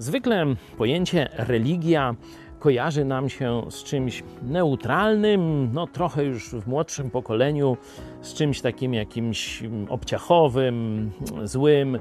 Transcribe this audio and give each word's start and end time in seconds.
Zwykle 0.00 0.46
pojęcie 0.78 1.28
religia 1.32 2.14
kojarzy 2.58 3.04
nam 3.04 3.28
się 3.28 3.62
z 3.70 3.84
czymś 3.84 4.22
neutralnym, 4.42 5.70
no 5.72 5.86
trochę 5.86 6.24
już 6.24 6.48
w 6.48 6.66
młodszym 6.66 7.10
pokoleniu, 7.10 7.76
z 8.22 8.34
czymś 8.34 8.60
takim 8.60 8.94
jakimś 8.94 9.62
obciachowym, 9.88 11.10
złym, 11.44 11.98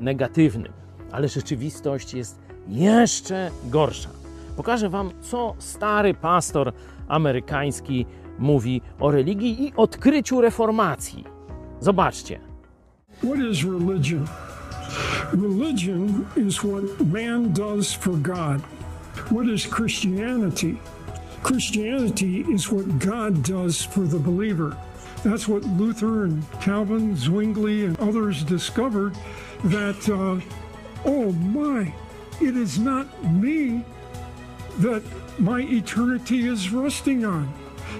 negatywnym. 0.00 0.72
Ale 1.10 1.28
rzeczywistość 1.28 2.14
jest 2.14 2.40
jeszcze 2.68 3.50
gorsza. 3.64 4.10
Pokażę 4.56 4.88
Wam, 4.88 5.10
co 5.20 5.54
stary 5.58 6.14
pastor 6.14 6.72
amerykański 7.08 8.06
mówi 8.38 8.80
o 9.00 9.10
religii 9.10 9.64
i 9.64 9.72
odkryciu 9.76 10.40
reformacji. 10.40 11.24
Zobaczcie. 11.80 12.40
What 13.18 13.38
is 13.38 13.64
religion? 13.64 14.26
Religion 15.32 16.26
is 16.36 16.62
what 16.62 17.00
man 17.00 17.52
does 17.52 17.92
for 17.92 18.16
God. 18.16 18.60
What 19.30 19.48
is 19.48 19.66
Christianity? 19.66 20.80
Christianity 21.42 22.40
is 22.42 22.70
what 22.70 22.98
God 22.98 23.42
does 23.42 23.82
for 23.82 24.00
the 24.00 24.18
believer. 24.18 24.76
That's 25.24 25.46
what 25.46 25.64
Luther 25.64 26.24
and 26.24 26.50
Calvin, 26.60 27.16
Zwingli, 27.16 27.84
and 27.84 27.98
others 28.00 28.42
discovered 28.42 29.16
that, 29.64 30.08
uh, 30.08 30.40
oh 31.04 31.32
my, 31.32 31.92
it 32.40 32.56
is 32.56 32.78
not 32.78 33.06
me 33.32 33.84
that 34.78 35.02
my 35.38 35.60
eternity 35.60 36.46
is 36.48 36.70
resting 36.70 37.24
on. 37.24 37.52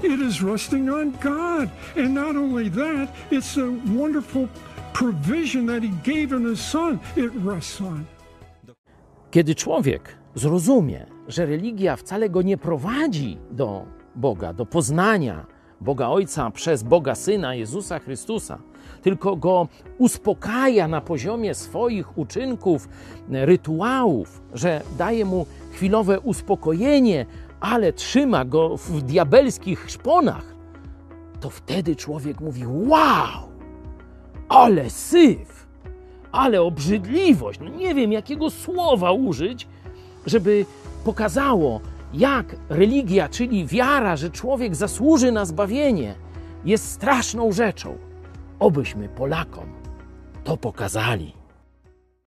It 0.03 0.21
is 0.21 0.43
resting 0.43 0.91
on 0.91 1.13
God. 1.23 1.69
And 1.97 2.15
not 2.15 2.37
only 2.37 2.71
that, 2.71 3.09
it's 3.31 3.59
a 3.59 3.71
wonderful 3.99 4.49
provision 4.93 5.67
that 5.67 5.83
He 5.83 5.91
gave 6.13 6.37
in 6.37 6.51
His 6.51 6.61
Son. 6.61 6.99
It 7.17 7.33
rests 7.45 7.81
on. 7.81 8.05
Kiedy 9.31 9.55
człowiek 9.55 10.17
zrozumie, 10.35 11.07
że 11.29 11.47
religia 11.47 11.97
wcale 11.97 12.31
go 12.31 12.43
nie 12.43 12.57
prowadzi 12.57 13.39
do 13.51 13.87
Boga, 14.17 14.53
do 14.53 14.67
poznania 14.67 15.47
Boga 15.81 16.09
Ojca 16.09 16.51
przez 16.51 16.83
Boga 16.83 17.15
Syna 17.15 17.55
Jezusa 17.55 17.99
Chrystusa, 17.99 18.59
tylko 19.03 19.37
go 19.37 19.69
uspokaja 19.99 20.89
na 20.89 21.01
poziomie 21.01 21.55
swoich 21.55 22.19
uczynków, 22.19 22.89
rytuałów, 23.31 24.43
że 24.55 24.83
daje 24.99 25.25
mu 25.25 25.47
chwilowe 25.73 26.21
uspokojenie, 26.21 27.27
ale 27.63 27.93
trzyma 27.93 28.45
go 28.45 28.77
w 28.77 29.03
diabelskich 29.03 29.91
szponach, 29.91 30.55
to 31.41 31.51
wtedy 31.51 31.97
człowiek 31.97 32.41
mówi: 32.41 32.67
Wow, 32.67 33.49
ale 34.49 34.91
syf, 34.91 35.67
ale 36.33 36.63
obrzydliwość. 36.63 37.61
No 37.61 37.69
nie 37.69 37.95
wiem, 37.95 38.13
jakiego 38.13 38.51
słowa 38.51 39.13
użyć, 39.13 39.69
żeby 40.27 40.67
pokazało, 41.05 41.81
jak 42.15 42.57
religia, 42.69 43.29
czyli 43.29 43.67
wiara, 43.67 44.17
że 44.17 44.31
człowiek 44.31 44.75
zasłuży 44.75 45.33
na 45.33 45.45
zbawienie, 45.45 46.15
jest 46.65 46.91
straszną 46.91 47.53
rzeczą. 47.53 47.99
Obyśmy 48.59 49.09
Polakom 49.09 49.67
to 50.45 50.57
pokazali. 50.57 51.42